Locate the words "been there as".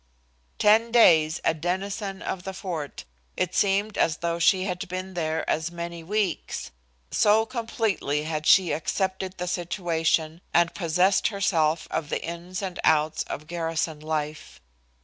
4.89-5.69